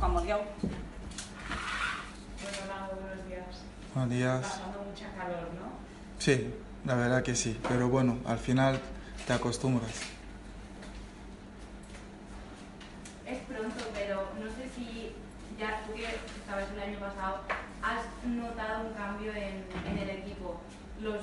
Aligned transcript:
Juan 0.00 0.12
Modiau, 0.14 0.40
Bueno, 2.40 3.00
buenos 3.02 3.28
días. 3.28 3.44
Buenos 3.94 4.10
días. 4.10 4.40
Pasando 4.40 4.82
mucha 4.82 5.12
calor, 5.12 5.48
¿no? 5.60 5.72
Sí, 6.18 6.54
la 6.86 6.94
verdad 6.94 7.22
que 7.22 7.34
sí, 7.34 7.60
pero 7.68 7.90
bueno, 7.90 8.16
al 8.24 8.38
final 8.38 8.80
te 9.26 9.34
acostumbras. 9.34 9.90
Es 13.26 13.38
pronto, 13.40 13.84
pero 13.94 14.28
no 14.42 14.46
sé 14.50 14.70
si 14.74 15.12
ya 15.58 15.82
tú 15.86 15.92
que 15.92 16.06
estabas 16.06 16.70
el 16.72 16.80
año 16.80 16.98
pasado, 16.98 17.40
has 17.82 18.06
notado 18.26 18.86
un 18.88 18.94
cambio 18.94 19.32
en, 19.34 19.66
en 19.86 19.98
el 19.98 20.08
equipo. 20.08 20.62
Los 21.02 21.20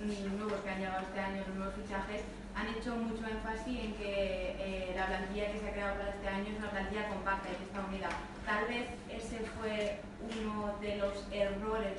mm, 0.00 0.38
nuevos 0.38 0.60
que 0.62 0.70
han 0.70 0.78
llegado 0.78 1.02
este 1.02 1.20
año, 1.20 1.42
los 1.46 1.56
nuevos 1.56 1.74
fichajes, 1.74 2.22
han 2.56 2.68
hecho 2.68 2.96
mucho 2.96 3.22
énfasis 3.26 3.78
en 3.84 3.92
que 3.94 4.56
eh, 4.58 4.94
la 4.96 5.06
plantilla 5.06 5.52
que 5.52 5.58
se 5.58 5.68
ha 5.68 5.72
creado 5.72 5.98
para 5.98 6.10
este 6.10 6.26
año 6.26 6.46
es 6.52 6.58
una 6.58 6.70
plantilla 6.70 7.08
compacta 7.08 7.48
y 7.50 7.62
está 7.62 7.84
unida. 7.86 8.08
Tal 8.46 8.66
vez 8.66 8.86
ese 9.10 9.44
fue 9.60 10.00
uno 10.40 10.74
de 10.80 10.96
los 10.96 11.28
errores 11.30 11.98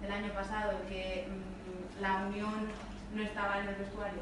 del 0.00 0.12
año 0.12 0.32
pasado, 0.32 0.78
que 0.88 1.26
mm, 1.28 2.02
la 2.02 2.26
unión 2.28 2.68
no 3.14 3.22
estaba 3.22 3.60
en 3.60 3.68
el 3.68 3.74
vestuario. 3.74 4.20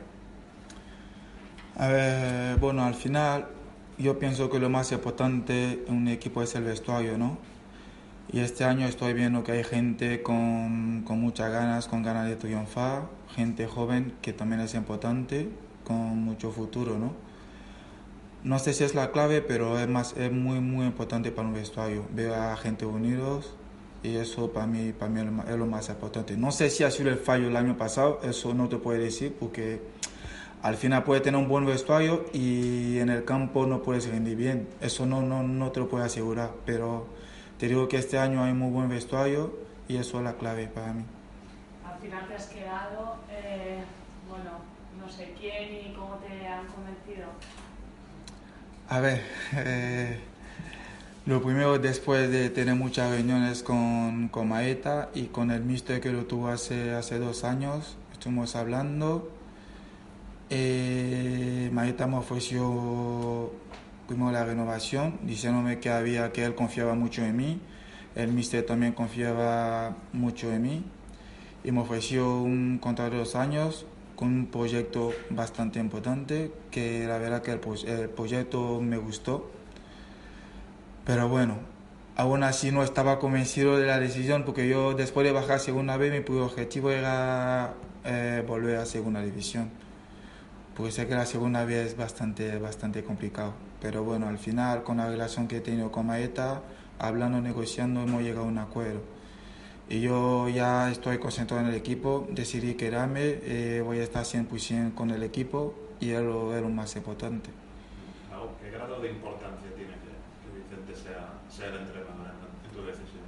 A 1.76 1.88
ver, 1.88 2.56
bueno, 2.56 2.84
al 2.84 2.94
final 2.94 3.48
yo 3.98 4.18
pienso 4.18 4.48
que 4.48 4.58
lo 4.58 4.70
más 4.70 4.90
importante 4.92 5.84
en 5.86 5.94
un 5.94 6.08
equipo 6.08 6.42
es 6.42 6.54
el 6.54 6.64
vestuario, 6.64 7.18
¿no? 7.18 7.36
Y 8.32 8.40
este 8.40 8.64
año 8.64 8.86
estoy 8.86 9.12
viendo 9.12 9.44
que 9.44 9.52
hay 9.52 9.64
gente 9.64 10.22
con, 10.22 11.02
con 11.02 11.20
muchas 11.20 11.52
ganas, 11.52 11.88
con 11.88 12.02
ganas 12.02 12.26
de 12.26 12.36
triunfar, 12.36 13.02
gente 13.34 13.66
joven 13.66 14.14
que 14.22 14.32
también 14.32 14.62
es 14.62 14.74
importante, 14.74 15.50
con 15.86 15.96
mucho 16.24 16.50
futuro, 16.50 16.98
¿no? 16.98 17.12
No 18.42 18.58
sé 18.58 18.74
si 18.74 18.84
es 18.84 18.94
la 18.94 19.10
clave, 19.10 19.40
pero 19.40 19.78
es, 19.78 19.88
más, 19.88 20.14
es 20.16 20.30
muy, 20.30 20.60
muy 20.60 20.86
importante 20.86 21.30
para 21.30 21.48
un 21.48 21.54
vestuario. 21.54 22.04
Veo 22.14 22.34
a 22.34 22.56
gente 22.56 22.84
unidos 22.84 23.54
y 24.02 24.16
eso 24.16 24.50
para 24.52 24.66
mí, 24.66 24.92
para 24.92 25.10
mí 25.10 25.20
es 25.48 25.56
lo 25.56 25.66
más- 25.66 25.88
importante. 25.88 26.36
No 26.36 26.52
sé 26.52 26.68
si 26.68 26.84
ha 26.84 26.90
sido 26.90 27.08
el 27.10 27.16
fallo 27.16 27.48
el 27.48 27.56
año 27.56 27.76
pasado, 27.78 28.20
eso 28.22 28.52
no 28.52 28.68
te 28.68 28.76
puedo 28.76 28.98
decir 29.00 29.34
porque 29.40 29.80
al 30.62 30.76
final 30.76 31.04
puedes 31.04 31.22
tener 31.22 31.40
un 31.40 31.48
buen 31.48 31.64
vestuario 31.64 32.26
y 32.34 32.98
en 32.98 33.08
el 33.08 33.24
campo 33.24 33.64
no 33.66 33.82
puedes 33.82 34.06
rendir 34.08 34.36
bien. 34.36 34.68
Eso 34.82 35.06
no, 35.06 35.22
no, 35.22 35.42
no 35.42 35.70
te 35.72 35.80
lo 35.80 35.88
puedo 35.88 36.04
asegurar, 36.04 36.50
pero 36.66 37.06
te 37.58 37.66
digo 37.68 37.88
que 37.88 37.96
este 37.96 38.18
año 38.18 38.44
hay 38.44 38.52
muy 38.52 38.70
buen 38.70 38.90
vestuario 38.90 39.54
y 39.88 39.96
eso 39.96 40.18
es 40.18 40.24
la 40.24 40.34
clave 40.34 40.66
para 40.66 40.92
mí. 40.92 41.04
Al 41.86 41.98
final 41.98 42.26
te 42.28 42.34
has 42.34 42.46
quedado, 42.48 43.16
eh, 43.30 43.82
bueno, 44.28 44.44
no 44.50 44.73
quién 45.38 45.74
y 45.74 45.94
cómo 45.94 46.16
te 46.16 46.46
han 46.46 46.66
convencido. 46.66 47.28
A 48.88 49.00
ver, 49.00 49.22
eh, 49.56 50.18
lo 51.26 51.42
primero 51.42 51.78
después 51.78 52.30
de 52.30 52.50
tener 52.50 52.74
muchas 52.74 53.10
reuniones 53.10 53.62
con, 53.62 54.28
con 54.28 54.48
Maeta 54.48 55.10
y 55.14 55.24
con 55.26 55.50
el 55.50 55.62
mister 55.62 56.00
que 56.00 56.10
lo 56.10 56.26
tuvo 56.26 56.48
hace, 56.48 56.92
hace 56.92 57.18
dos 57.18 57.44
años, 57.44 57.96
estuvimos 58.12 58.56
hablando. 58.56 59.30
Eh, 60.50 61.70
Maeta 61.72 62.06
me 62.06 62.16
ofreció 62.16 63.52
primero 64.06 64.30
la 64.32 64.44
renovación, 64.44 65.18
diciéndome 65.22 65.80
que 65.80 65.90
había 65.90 66.30
que 66.32 66.44
él 66.44 66.54
confiaba 66.54 66.94
mucho 66.94 67.24
en 67.24 67.36
mí, 67.36 67.60
el 68.14 68.32
mister 68.32 68.64
también 68.64 68.92
confiaba 68.92 69.96
mucho 70.12 70.52
en 70.52 70.62
mí 70.62 70.84
y 71.64 71.72
me 71.72 71.80
ofreció 71.80 72.40
un 72.42 72.78
contrato 72.78 73.12
de 73.12 73.18
dos 73.18 73.34
años 73.34 73.86
con 74.16 74.28
un 74.28 74.46
proyecto 74.46 75.12
bastante 75.30 75.78
importante 75.80 76.52
que 76.70 77.06
la 77.06 77.18
verdad 77.18 77.42
que 77.42 77.52
el, 77.52 77.60
pro- 77.60 77.74
el 77.74 78.08
proyecto 78.10 78.80
me 78.80 78.96
gustó. 78.96 79.50
Pero 81.04 81.28
bueno 81.28 81.58
aún 82.16 82.44
así 82.44 82.70
no 82.70 82.84
estaba 82.84 83.18
convencido 83.18 83.76
de 83.76 83.86
la 83.86 83.98
decisión 83.98 84.44
porque 84.44 84.68
yo 84.68 84.94
después 84.94 85.26
de 85.26 85.32
bajar 85.32 85.58
segunda 85.58 85.96
vez 85.96 86.12
mi 86.12 86.38
objetivo 86.38 86.90
era 86.90 87.74
eh, 88.04 88.44
volver 88.46 88.76
a 88.76 88.86
segunda 88.86 89.20
división. 89.20 89.68
Porque 90.76 90.92
sé 90.92 91.06
que 91.06 91.14
la 91.14 91.26
segunda 91.26 91.64
vez 91.64 91.88
es 91.88 91.96
bastante 91.96 92.58
bastante 92.58 93.04
complicado. 93.04 93.52
Pero 93.80 94.04
bueno 94.04 94.28
al 94.28 94.38
final 94.38 94.82
con 94.84 94.98
la 94.98 95.08
relación 95.08 95.48
que 95.48 95.56
he 95.58 95.60
tenido 95.60 95.90
con 95.90 96.06
Maeta 96.06 96.62
hablando 96.98 97.40
negociando 97.40 98.02
hemos 98.02 98.22
llegado 98.22 98.46
a 98.46 98.48
un 98.48 98.58
acuerdo 98.58 99.00
y 99.88 100.00
yo 100.00 100.48
ya 100.48 100.90
estoy 100.90 101.18
concentrado 101.18 101.62
en 101.62 101.68
el 101.68 101.74
equipo, 101.74 102.26
decidí 102.30 102.74
quedarme, 102.74 103.38
eh, 103.42 103.82
voy 103.84 103.98
a 103.98 104.04
estar 104.04 104.24
100% 104.24 104.94
con 104.94 105.10
el 105.10 105.22
equipo 105.22 105.74
y 106.00 106.10
es 106.10 106.20
lo, 106.20 106.56
es 106.56 106.62
lo 106.62 106.68
más 106.68 106.96
importante. 106.96 107.50
¿Qué 108.62 108.70
grado 108.70 109.00
de 109.00 109.10
importancia 109.10 109.68
tiene 109.76 109.92
que, 109.92 110.58
Vicente 110.58 110.94
sea, 110.94 111.34
sea 111.50 111.68
el 111.68 111.82
entrenador 111.82 112.28
en, 112.64 112.76
tu 112.76 112.84
decisión? 112.84 113.24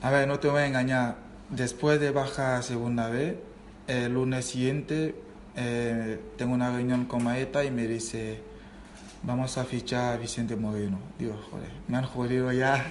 A 0.00 0.10
ver, 0.10 0.26
no 0.26 0.38
te 0.40 0.48
voy 0.48 0.62
a 0.62 0.66
engañar, 0.66 1.16
después 1.50 2.00
de 2.00 2.10
bajar 2.10 2.56
a 2.56 2.62
segunda 2.62 3.08
vez, 3.08 3.36
el 3.86 4.14
lunes 4.14 4.46
siguiente 4.46 5.14
eh, 5.56 6.18
tengo 6.36 6.54
una 6.54 6.70
reunión 6.70 7.04
con 7.04 7.22
Maeta 7.22 7.64
y 7.64 7.70
me 7.70 7.86
dice, 7.86 8.40
vamos 9.26 9.56
a 9.58 9.64
fichar 9.64 10.14
a 10.14 10.16
Vicente 10.16 10.56
Moreno. 10.56 10.98
Digo, 11.18 11.34
joder, 11.50 11.70
me 11.88 11.96
han 11.96 12.04
jodido 12.04 12.52
ya, 12.52 12.84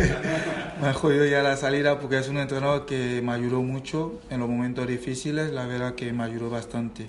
me 0.80 0.88
han 0.88 0.94
jodido 0.94 1.24
ya 1.26 1.42
la 1.42 1.56
salida 1.56 1.98
porque 2.00 2.18
es 2.18 2.28
un 2.28 2.38
entrenador 2.38 2.86
que 2.86 3.22
me 3.22 3.32
ayudó 3.32 3.62
mucho 3.62 4.20
en 4.30 4.40
los 4.40 4.48
momentos 4.48 4.86
difíciles, 4.86 5.52
la 5.52 5.66
verdad 5.66 5.94
que 5.94 6.12
me 6.12 6.24
ayudó 6.24 6.50
bastante. 6.50 7.08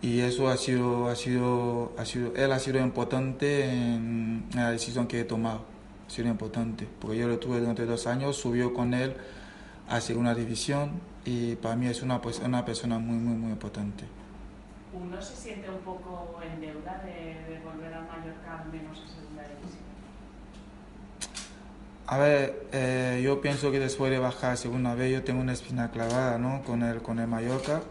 Y 0.00 0.20
eso 0.20 0.48
ha 0.48 0.56
sido, 0.56 1.08
ha 1.08 1.16
sido, 1.16 1.92
ha 1.98 2.04
sido, 2.04 2.32
él 2.36 2.52
ha 2.52 2.58
sido 2.60 2.78
importante 2.78 3.64
en, 3.64 4.44
la 4.54 4.70
decisión 4.70 5.08
que 5.08 5.20
he 5.20 5.24
tomado. 5.24 5.62
Ha 6.06 6.10
sido 6.10 6.28
importante, 6.28 6.86
porque 7.00 7.18
yo 7.18 7.28
lo 7.28 7.38
tuve 7.38 7.58
durante 7.58 7.84
dos 7.84 8.06
años, 8.06 8.36
subió 8.36 8.72
con 8.72 8.94
él 8.94 9.14
a 9.88 10.00
segunda 10.00 10.34
división 10.34 10.92
y 11.24 11.56
para 11.56 11.76
mí 11.76 11.86
es 11.86 12.02
una, 12.02 12.22
pues, 12.22 12.38
una 12.38 12.64
persona 12.64 12.98
muy, 12.98 13.16
muy, 13.16 13.34
muy 13.34 13.50
importante. 13.50 14.04
¿Uno 14.92 15.20
se 15.20 15.36
siente 15.36 15.68
un 15.68 15.78
poco 15.78 16.40
en 16.42 16.60
deuda 16.60 17.02
de, 17.04 17.52
de 17.52 17.60
volver 17.60 17.92
al 17.92 18.06
Mallorca 18.06 18.62
al 18.62 18.72
menos 18.72 18.98
a 18.98 19.08
segunda 19.08 19.42
división? 19.42 19.88
A 22.06 22.16
ver, 22.16 22.66
eh, 22.72 23.20
yo 23.22 23.42
pienso 23.42 23.70
que 23.70 23.78
después 23.78 24.10
de 24.10 24.18
bajar 24.18 24.56
segunda 24.56 24.94
vez 24.94 25.12
yo 25.12 25.22
tengo 25.24 25.42
una 25.42 25.52
espina 25.52 25.90
clavada 25.90 26.38
¿no? 26.38 26.62
con, 26.62 26.82
el, 26.82 27.02
con 27.02 27.18
el 27.18 27.26
Mallorca, 27.26 27.82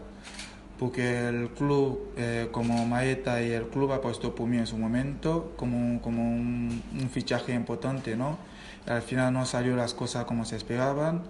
porque 0.76 1.28
el 1.28 1.50
club, 1.50 2.12
eh, 2.16 2.48
como 2.50 2.84
Maeta 2.84 3.40
y 3.42 3.52
el 3.52 3.68
club 3.68 3.92
apostó 3.92 4.34
por 4.34 4.48
mí 4.48 4.58
en 4.58 4.66
su 4.66 4.76
momento 4.76 5.52
como, 5.56 6.02
como 6.02 6.22
un, 6.22 6.82
un 7.00 7.10
fichaje 7.10 7.54
importante, 7.54 8.16
¿no? 8.16 8.38
Al 8.86 9.02
final 9.02 9.32
no 9.32 9.46
salió 9.46 9.76
las 9.76 9.94
cosas 9.94 10.24
como 10.24 10.44
se 10.44 10.56
esperaban 10.56 11.22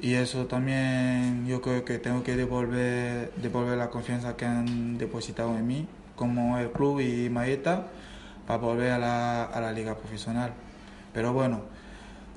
y 0.00 0.14
eso 0.14 0.46
también 0.46 1.46
yo 1.46 1.60
creo 1.60 1.84
que 1.84 1.98
tengo 1.98 2.22
que 2.22 2.36
devolver, 2.36 3.32
devolver 3.36 3.78
la 3.78 3.90
confianza 3.90 4.36
que 4.36 4.44
han 4.44 4.98
depositado 4.98 5.56
en 5.56 5.66
mí, 5.66 5.88
como 6.16 6.58
el 6.58 6.70
club 6.72 7.00
y 7.00 7.30
Maeta, 7.30 7.88
para 8.46 8.58
volver 8.58 8.92
a 8.92 8.98
la, 8.98 9.44
a 9.44 9.60
la 9.60 9.72
liga 9.72 9.96
profesional. 9.96 10.52
Pero 11.12 11.32
bueno, 11.32 11.62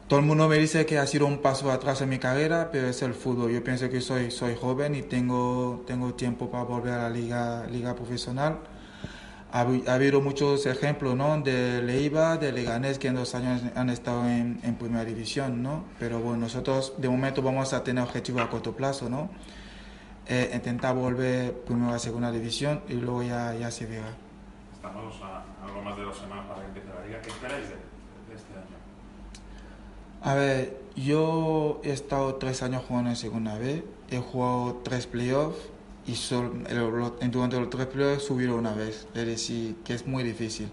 todo 0.08 0.20
el 0.20 0.26
mundo 0.28 0.48
me 0.48 0.60
dice 0.60 0.86
que 0.86 1.00
ha 1.00 1.08
sido 1.08 1.26
un 1.26 1.40
paso 1.40 1.72
atrás 1.72 2.00
en 2.02 2.10
mi 2.10 2.20
carrera, 2.20 2.70
pero 2.72 2.88
es 2.88 3.02
el 3.02 3.16
fútbol. 3.16 3.52
Yo 3.52 3.64
pienso 3.64 3.90
que 3.90 4.02
soy, 4.02 4.30
soy 4.30 4.56
joven 4.56 4.94
y 4.94 5.02
tengo, 5.02 5.84
tengo 5.88 6.14
tiempo 6.14 6.52
para 6.52 6.64
volver 6.64 6.94
a 6.94 6.98
la 7.04 7.10
liga, 7.10 7.66
liga 7.72 7.96
profesional. 7.96 8.60
Ha, 9.56 9.62
habi- 9.62 9.88
ha 9.88 9.94
habido 9.94 10.20
muchos 10.20 10.66
ejemplos 10.66 11.16
¿no? 11.16 11.40
de 11.40 11.82
Leiva, 11.82 12.36
de 12.36 12.52
Leganés, 12.52 13.00
que 13.00 13.08
en 13.08 13.16
dos 13.16 13.36
años 13.36 13.62
han 13.74 13.90
estado 13.90 14.28
en, 14.28 14.60
en 14.64 14.76
primera 14.76 15.06
división, 15.06 15.64
¿no? 15.64 15.86
Pero 15.98 16.20
bueno, 16.20 16.40
nosotros 16.40 16.92
de 16.98 17.08
momento 17.08 17.42
vamos 17.42 17.72
a 17.72 17.82
tener 17.82 18.04
objetivos 18.04 18.42
a 18.42 18.50
corto 18.50 18.76
plazo, 18.76 19.10
¿no? 19.10 19.30
Eh, 20.28 20.52
intentar 20.54 20.94
volver 20.94 21.54
primero 21.54 21.94
a 21.94 22.00
segunda 22.00 22.32
división 22.34 22.82
y 22.90 22.96
luego 22.96 23.24
ya, 23.24 23.56
ya 23.56 23.72
se 23.72 23.86
verá. 23.86 24.10
Estamos 24.74 25.16
a 25.24 25.46
algo 25.66 25.82
más 25.82 25.96
de 25.96 26.04
dos 26.04 26.18
semanas 26.18 26.46
para 26.48 26.60
que 26.62 26.68
empiece 26.68 26.90
la 26.90 27.06
liga. 27.06 27.22
¿Qué 27.22 27.30
esperáis 27.30 27.64
de, 27.70 27.76
de 27.76 28.36
este 28.36 28.54
año? 28.56 28.76
A 30.22 30.34
ver, 30.34 30.82
yo 30.98 31.80
he 31.86 31.92
estado 31.92 32.36
tres 32.36 32.62
años 32.62 32.84
jugando 32.86 33.10
en 33.12 33.16
segunda 33.16 33.58
B, 33.58 33.86
he 34.10 34.18
jugado 34.18 34.82
tres 34.84 35.08
playoffs 35.08 35.60
y 36.08 36.16
sol, 36.16 36.64
el, 36.68 37.32
durante 37.32 37.58
tres 37.68 37.88
periodos 37.88 38.24
subirlo 38.24 38.58
una 38.58 38.74
vez, 38.74 39.08
es 39.14 39.26
decir, 39.26 39.76
que 39.84 39.94
es 39.94 40.06
muy 40.06 40.24
difícil. 40.24 40.70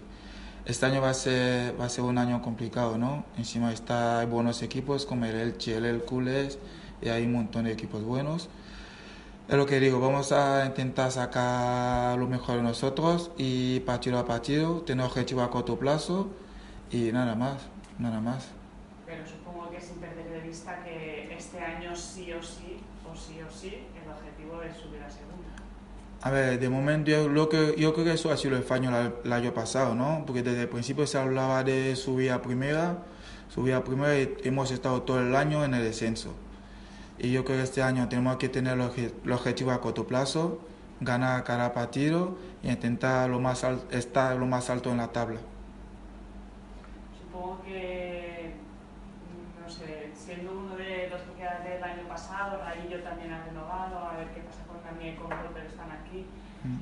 Este 0.65 0.85
año 0.85 1.01
va 1.01 1.09
a 1.09 1.13
ser, 1.13 1.79
va 1.79 1.85
a 1.85 1.89
ser 1.89 2.05
un 2.05 2.17
año 2.17 2.41
complicado, 2.41 2.97
¿no? 2.97 3.25
Encima 3.37 3.73
está, 3.73 4.19
hay 4.19 4.27
buenos 4.27 4.61
equipos 4.61 5.05
como 5.05 5.25
el 5.25 5.35
Elche, 5.35 5.75
el 5.75 5.85
Hercules, 5.85 6.57
y 7.01 7.09
hay 7.09 7.25
un 7.25 7.33
montón 7.33 7.65
de 7.65 7.73
equipos 7.73 8.03
buenos. 8.03 8.49
Es 9.49 9.57
lo 9.57 9.65
que 9.65 9.81
digo, 9.81 9.99
vamos 9.99 10.31
a 10.31 10.65
intentar 10.65 11.11
sacar 11.11 12.17
lo 12.17 12.27
mejor 12.27 12.57
de 12.57 12.63
nosotros 12.63 13.31
y 13.37 13.81
partido 13.81 14.17
a 14.17 14.25
partido, 14.25 14.81
tener 14.83 15.05
objetivo 15.05 15.41
a 15.41 15.51
corto 15.51 15.77
plazo 15.77 16.29
y 16.89 17.11
nada 17.11 17.35
más, 17.35 17.57
nada 17.99 18.21
más. 18.21 18.47
Pero 19.05 19.27
supongo 19.27 19.69
que 19.69 19.81
sin 19.81 19.95
perder 19.97 20.29
de 20.29 20.47
vista 20.47 20.81
que 20.85 21.35
este 21.35 21.59
año 21.59 21.93
sí 21.93 22.31
o 22.31 22.41
sí, 22.41 22.77
o 23.13 23.15
sí 23.15 23.39
o 23.41 23.51
sí, 23.51 23.87
el 24.01 24.09
objetivo 24.11 24.61
es 24.63 24.75
subir 24.75 25.01
a 25.03 25.09
segunda. 25.09 25.49
A 26.21 26.31
ver, 26.31 26.59
de 26.59 26.69
momento 26.69 27.11
yo, 27.11 27.27
lo 27.27 27.49
que, 27.49 27.75
yo 27.77 27.93
creo 27.93 28.05
que 28.05 28.13
eso 28.13 28.31
ha 28.31 28.37
sido 28.37 28.55
el 28.57 28.63
fallo 28.63 28.89
el 29.23 29.33
año 29.33 29.53
pasado, 29.53 29.93
¿no? 29.93 30.23
Porque 30.25 30.41
desde 30.41 30.61
el 30.61 30.69
principio 30.69 31.05
se 31.05 31.17
hablaba 31.17 31.63
de 31.63 31.95
subir 31.95 32.31
a 32.31 32.41
primera, 32.41 33.03
subir 33.49 33.73
a 33.73 33.83
primera 33.83 34.17
y 34.17 34.35
hemos 34.43 34.71
estado 34.71 35.01
todo 35.03 35.19
el 35.19 35.35
año 35.35 35.63
en 35.63 35.73
el 35.73 35.83
descenso. 35.83 36.33
Y 37.19 37.31
yo 37.31 37.45
creo 37.45 37.57
que 37.57 37.63
este 37.63 37.83
año 37.83 38.07
tenemos 38.09 38.37
que 38.37 38.49
tener 38.49 38.79
el 38.79 39.31
objetivo 39.31 39.71
a 39.71 39.81
corto 39.81 40.07
plazo, 40.07 40.59
ganar 41.01 41.43
cada 41.43 41.73
partido 41.73 42.37
y 42.63 42.69
intentar 42.69 43.29
lo 43.29 43.39
más 43.39 43.65
estar 43.91 44.35
lo 44.37 44.45
más 44.45 44.69
alto 44.69 44.91
en 44.91 44.97
la 44.97 45.11
tabla. 45.11 45.39
Supongo 47.19 47.61
que, 47.63 48.53
no 49.61 49.69
sé, 49.69 50.11
siendo 50.15 50.53
uno 50.53 50.75
de 50.75 51.09
los 51.09 51.21
que 51.21 51.33
quedan 51.33 51.63
del 51.63 51.83
año 51.83 52.01
pasado, 52.13 52.61
Raillo 52.61 53.01
también 53.01 53.33
ha 53.33 53.43
renovado, 53.43 53.97
a 53.97 54.17
ver 54.17 54.27
qué 54.33 54.41
pasa 54.41 54.61
con 54.67 54.77
también 54.81 55.15
con 55.15 55.29
pero 55.29 55.67
están 55.67 55.89
aquí. 55.91 56.25
Mm. 56.63 56.79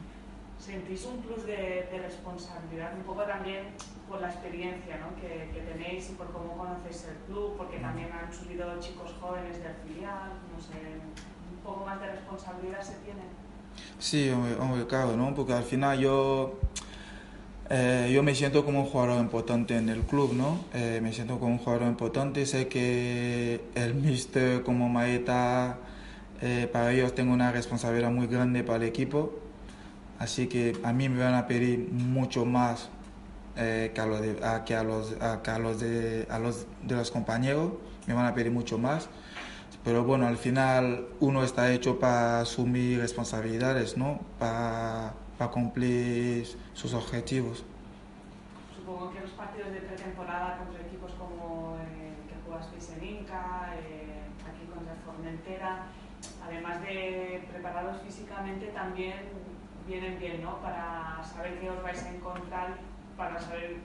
¿Sentís 0.60 1.06
un 1.06 1.22
plus 1.24 1.46
de, 1.46 1.88
de, 1.90 1.98
responsabilidad? 2.04 2.94
Un 2.94 3.04
poco 3.04 3.24
también 3.24 3.74
por 4.08 4.22
la 4.22 4.30
experiencia 4.30 5.00
¿no? 5.00 5.16
que, 5.16 5.50
que, 5.54 5.62
tenéis 5.62 6.12
y 6.12 6.14
por 6.14 6.32
cómo 6.32 6.56
conocéis 6.58 7.08
el 7.10 7.18
club, 7.26 7.56
porque 7.58 7.80
mm. 7.80 7.82
también 7.82 8.10
han 8.12 8.32
subido 8.32 8.80
chicos 8.80 9.16
jóvenes 9.22 9.64
del 9.64 9.74
filial, 9.88 10.30
no 10.54 10.60
sé, 10.62 10.78
un 11.56 11.64
poco 11.64 11.86
más 11.86 12.00
de 12.02 12.12
responsabilidad 12.12 12.82
se 12.82 12.96
tiene. 13.06 13.24
Sí, 13.98 14.30
hombre, 14.30 14.86
claro, 14.86 15.16
¿no? 15.16 15.34
Porque 15.34 15.54
al 15.54 15.64
final 15.64 15.98
yo, 15.98 16.60
eh, 17.72 18.12
yo 18.14 18.22
me 18.22 18.36
siento 18.36 18.64
como 18.66 18.82
un 18.82 18.86
jugador 18.86 19.20
importante 19.20 19.78
en 19.78 19.90
el 19.90 20.02
club, 20.02 20.34
¿no? 20.34 20.60
Eh, 20.74 21.00
me 21.02 21.14
siento 21.14 21.40
como 21.40 21.54
un 21.54 21.58
jugador 21.58 21.88
importante, 21.88 22.46
sé 22.46 22.68
que 22.68 23.62
el 23.76 23.96
mister 23.96 24.62
como 24.64 24.90
Maeta, 24.90 25.78
eh, 26.42 26.70
para 26.72 26.92
ellos 26.92 27.16
tengo 27.16 27.34
una 27.34 27.52
responsabilidad 27.52 28.12
muy 28.12 28.28
grande 28.28 28.64
para 28.64 28.78
el 28.78 28.84
equipo 28.84 29.42
Así 30.22 30.46
que 30.46 30.78
a 30.84 30.94
mí 30.94 31.10
me 31.10 31.24
van 31.24 31.34
a 31.34 31.48
pedir 31.48 31.90
mucho 31.92 32.46
más 32.46 32.90
eh, 33.58 33.90
que, 33.92 34.02
a 34.02 34.06
los 34.06 34.22
que 34.64 34.76
a 34.76 34.84
los 34.84 35.80
de 35.90 36.96
los 36.96 37.10
compañeros, 37.10 37.72
me 38.06 38.14
van 38.14 38.28
a 38.28 38.36
pedir 38.36 38.52
mucho 38.52 38.78
más. 38.78 39.10
Pero 39.84 40.04
bueno, 40.04 40.28
al 40.28 40.38
final 40.38 41.08
uno 41.20 41.44
está 41.44 41.72
hecho 41.72 42.00
para 42.00 42.42
asumir 42.42 43.00
responsabilidades, 43.00 43.98
¿no? 43.98 44.20
Para, 44.38 45.14
para 45.38 45.50
cumplir 45.50 46.48
sus 46.74 46.94
objetivos. 46.94 47.64
Supongo 48.76 49.12
que 49.12 49.22
los 49.22 49.32
partidos 49.32 49.72
de 49.72 49.82
pretemporada 49.82 50.58
contra 50.60 50.82
equipos 50.82 51.12
como 51.14 51.78
eh, 51.78 52.14
que 52.30 52.36
jugasteis 52.46 52.92
en 52.98 53.04
Inca, 53.04 53.74
eh, 53.76 54.22
aquí 54.48 54.66
contra 54.72 54.94
Formentera, 55.04 55.88
además 56.46 56.82
de 56.82 57.48
preparados 57.52 58.02
físicamente, 58.04 58.68
también 58.68 59.16
vienen 59.88 60.20
bien, 60.20 60.44
¿no? 60.44 60.62
Para 60.62 61.24
saber 61.24 61.60
qué 61.60 61.70
os 61.70 61.82
vais 61.82 62.04
a 62.04 62.10
encontrar, 62.10 62.78
para 63.18 63.40
saber, 63.40 63.78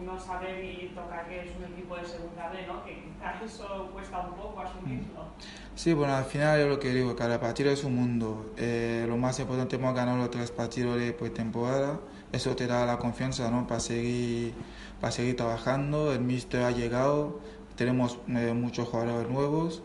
uno 0.00 0.18
saber 0.18 0.64
y 0.64 0.92
tocar 0.94 1.28
que 1.28 1.40
es 1.42 1.56
un 1.56 1.72
equipo 1.72 1.96
de 1.96 2.04
segunda 2.04 2.48
B, 2.48 2.66
¿no? 2.66 2.84
Que 2.84 3.02
quizás 3.02 3.42
eso 3.42 3.90
cuesta 3.92 4.20
un 4.20 4.34
poco 4.34 4.60
asumirlo. 4.60 5.28
Sí, 5.74 5.92
bueno, 5.92 6.14
al 6.14 6.24
final 6.24 6.60
es 6.60 6.68
lo 6.68 6.78
que 6.78 6.92
digo, 6.92 7.16
cada 7.16 7.40
partido 7.40 7.70
es 7.70 7.84
un 7.84 7.96
mundo. 7.96 8.52
Eh, 8.56 9.04
lo 9.08 9.16
más 9.16 9.38
importante 9.40 9.76
es 9.76 9.82
ganar 9.82 10.16
los 10.16 10.30
tres 10.30 10.50
partidos 10.50 10.98
de 10.98 11.12
temporada. 11.30 12.00
Eso 12.32 12.54
te 12.56 12.66
da 12.66 12.86
la 12.86 12.98
confianza, 12.98 13.50
¿no? 13.50 13.66
Para 13.66 13.80
seguir, 13.80 14.54
para 15.00 15.12
seguir 15.12 15.36
trabajando. 15.36 16.12
El 16.12 16.20
míster 16.20 16.62
ha 16.62 16.70
llegado, 16.70 17.40
tenemos 17.76 18.18
eh, 18.28 18.52
muchos 18.54 18.88
jugadores 18.88 19.30
nuevos. 19.30 19.82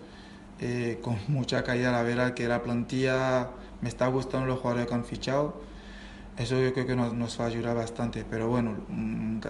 Eh, 0.61 0.99
con 1.01 1.17
mucha 1.27 1.63
calidad, 1.63 1.91
la 1.91 2.03
verdad 2.03 2.33
que 2.33 2.47
la 2.47 2.61
plantilla 2.61 3.49
me 3.81 3.89
está 3.89 4.07
gustando 4.07 4.47
los 4.47 4.59
jugadores 4.59 4.87
que 4.87 4.93
han 4.93 5.05
fichado. 5.05 5.68
Eso 6.39 6.57
yo 6.57 6.73
creo 6.73 6.87
que 6.87 6.95
nos, 6.95 7.13
nos 7.13 7.37
va 7.39 7.43
a 7.43 7.47
ayudar 7.47 7.75
bastante. 7.75 8.25
Pero 8.27 8.47
bueno, 8.47 8.77
mm, 8.87 9.41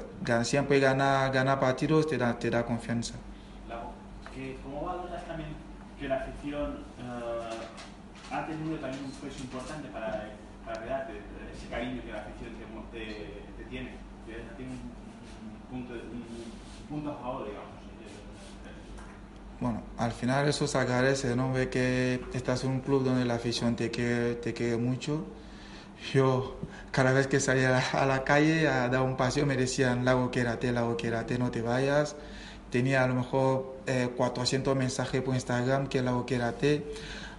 siempre 0.44 0.80
ganar, 0.80 1.32
ganar 1.32 1.60
partidos 1.60 2.08
te 2.08 2.18
da, 2.18 2.38
te 2.38 2.50
da 2.50 2.66
confianza. 2.66 3.14
¿Cómo 4.64 4.86
valoras 4.86 5.26
también 5.28 5.50
que 6.00 6.08
la 6.08 6.16
afición 6.16 6.78
eh, 6.98 8.32
ha 8.32 8.46
tenido 8.48 8.78
también 8.78 9.04
un 9.04 9.12
peso 9.12 9.44
importante 9.44 9.90
para, 9.90 10.32
para 10.66 11.10
ese 11.54 11.68
cariño 11.70 12.02
que 12.04 12.12
la 12.14 12.20
afición 12.20 12.52
te, 12.92 13.44
te, 13.58 13.70
tiene? 13.70 13.90
Que 14.26 14.36
tiene 14.56 14.72
un, 14.72 15.60
punto, 15.70 15.94
un 15.94 16.88
punto 16.88 17.12
a 17.12 17.16
favor, 17.16 17.46
digamos 17.46 17.80
bueno, 19.60 19.84
al 19.98 20.14
final 20.14 20.48
eso 20.48 20.68
se 20.68 20.78
agradece, 20.78 21.36
¿no? 21.36 21.52
Ve 21.52 21.70
que 21.70 22.22
estás 22.34 22.64
en 22.64 22.72
un 22.72 22.80
club 22.80 23.04
donde 23.04 23.26
la 23.26 23.36
afición 23.36 23.76
te 23.76 23.92
quiere, 23.92 24.36
te 24.36 24.54
quiere 24.54 24.78
mucho. 24.78 25.26
Yo, 26.14 26.58
cada 26.92 27.12
vez 27.12 27.28
que 27.28 27.40
salía 27.40 27.78
a 27.78 28.06
la 28.06 28.24
calle 28.24 28.68
a 28.68 28.90
dar 28.90 29.02
un 29.02 29.18
paseo, 29.18 29.46
me 29.46 29.56
decían, 29.56 30.06
Lago, 30.06 30.32
quédate, 30.32 30.72
Lago, 30.72 30.98
quédate, 30.98 31.38
no 31.38 31.52
te 31.52 31.62
vayas. 31.62 32.16
Tenía 32.72 33.04
a 33.04 33.08
lo 33.08 33.16
mejor 33.16 33.78
400 34.16 34.74
eh, 34.74 34.78
mensajes 34.78 35.22
por 35.22 35.36
Instagram 35.36 35.88
que 35.88 36.02
Lago, 36.02 36.26
quédate. 36.26 36.86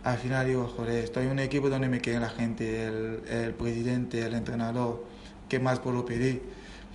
Al 0.05 0.17
final 0.17 0.47
digo, 0.47 0.73
joder, 0.77 1.05
estoy 1.05 1.27
en 1.27 1.33
un 1.33 1.39
equipo 1.41 1.69
donde 1.69 1.89
me 1.89 2.01
quiere 2.01 2.21
la 2.21 2.31
gente, 2.31 2.87
el, 2.87 3.23
el 3.29 3.55
presidente, 3.55 4.25
el 4.25 4.35
entrenador, 4.35 5.05
¿qué 5.49 5.59
más 5.59 5.79
puedo 5.79 6.05
pedir? 6.05 6.43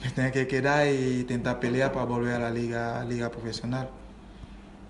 Me 0.03 0.09
tengo 0.09 0.31
que 0.31 0.47
quedar 0.47 0.88
y 0.88 1.21
intentar 1.21 1.59
pelear 1.59 1.91
para 1.91 2.06
volver 2.06 2.35
a 2.35 2.39
la 2.39 2.50
liga, 2.50 3.03
liga 3.06 3.29
profesional. 3.29 3.89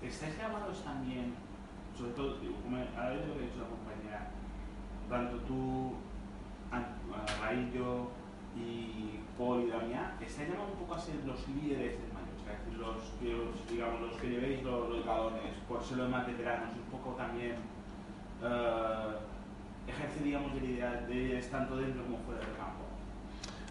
¿Estáis 0.02 0.36
llamados 0.38 0.82
también, 0.84 1.34
sobre 1.96 2.12
todo, 2.12 2.36
como 2.62 2.78
lo 2.78 2.84
que 2.84 2.98
ha 2.98 3.10
dicho 3.10 3.58
la 3.58 3.68
compañera, 3.68 4.30
tanto 5.08 5.36
tú, 5.46 5.94
Raillo 7.56 8.08
y 8.56 9.20
Paul 9.38 9.64
y 9.64 9.70
Damián, 9.70 10.16
¿estáis 10.20 10.48
llamados 10.48 10.72
un 10.72 10.78
poco 10.80 10.94
a 10.94 11.00
ser 11.00 11.16
los 11.26 11.46
líderes 11.48 11.96
del 12.00 12.12
Mallorca? 12.12 12.52
Es 12.52 12.64
decir, 12.64 12.78
los, 12.78 12.96
los, 13.22 13.70
digamos, 13.70 14.00
los 14.00 14.20
que 14.20 14.28
llevéis 14.28 14.62
los, 14.62 14.88
los 14.90 15.04
galones, 15.04 15.52
por 15.68 15.82
ser 15.82 15.98
los 15.98 16.10
más 16.10 16.26
veteranos, 16.26 16.70
un 16.74 16.98
poco 16.98 17.16
también 17.16 17.56
uh, 18.42 19.90
ejerce, 19.90 20.24
digamos, 20.24 20.54
de 20.54 20.60
líderes 20.60 21.50
tanto 21.50 21.76
dentro 21.76 22.02
como 22.04 22.18
fuera 22.18 22.40
del 22.40 22.56
campo. 22.56 22.84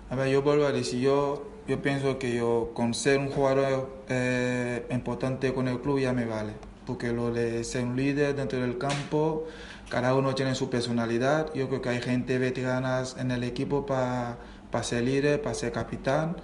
A 0.09 0.15
ver, 0.15 0.29
yo 0.29 0.41
vuelvo 0.41 0.65
a 0.65 0.71
decir, 0.71 0.99
yo 1.01 1.55
yo 1.67 1.81
pienso 1.81 2.19
que 2.19 2.35
yo 2.35 2.71
con 2.75 2.93
ser 2.93 3.17
un 3.17 3.31
jugador 3.31 3.89
eh, 4.07 4.85
importante 4.91 5.51
con 5.51 5.67
el 5.67 5.79
club 5.81 5.99
ya 5.99 6.13
me 6.13 6.25
vale, 6.25 6.53
porque 6.85 7.11
lo 7.11 7.33
de 7.33 7.63
ser 7.63 7.85
un 7.85 7.95
líder 7.95 8.35
dentro 8.35 8.59
del 8.59 8.77
campo, 8.77 9.47
cada 9.89 10.15
uno 10.15 10.35
tiene 10.35 10.55
su 10.55 10.69
personalidad, 10.69 11.53
yo 11.53 11.67
creo 11.67 11.81
que 11.81 11.89
hay 11.89 12.01
gente 12.01 12.37
veterana 12.39 13.03
en 13.17 13.31
el 13.31 13.43
equipo 13.43 13.85
para 13.85 14.37
ser 14.81 15.03
líder, 15.03 15.41
para 15.41 15.55
ser 15.55 15.71
capitán. 15.71 16.35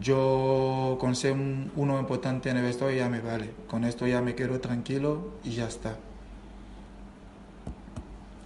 Yo 0.00 0.96
con 1.00 1.14
ser 1.14 1.34
uno 1.76 2.00
importante 2.00 2.50
en 2.50 2.56
el 2.56 2.64
vestuario 2.64 2.98
ya 2.98 3.08
me 3.08 3.20
vale, 3.20 3.52
con 3.68 3.84
esto 3.84 4.06
ya 4.06 4.20
me 4.20 4.34
quedo 4.34 4.60
tranquilo 4.60 5.34
y 5.44 5.52
ya 5.52 5.66
está. 5.66 5.96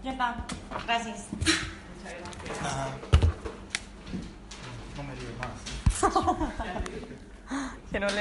Ya 0.04 0.12
está, 0.12 0.44
gracias. 0.84 1.26
no 4.96 5.02
me 5.02 5.14
digas 5.14 5.34
más. 5.40 5.68
que 7.90 8.00
no 8.00 8.06
le 8.08 8.16